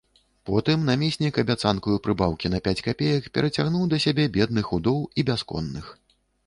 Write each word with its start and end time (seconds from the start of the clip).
Потым 0.49 0.87
намеснік 0.91 1.37
абяцанкаю 1.43 1.97
прыбаўкі 2.07 2.51
на 2.55 2.63
пяць 2.69 2.81
капеек 2.89 3.31
перацягнуў 3.39 3.83
да 3.93 4.03
сябе 4.09 4.29
бедных 4.41 4.75
удоў 4.79 4.99
і 5.19 5.29
бясконных. 5.31 5.97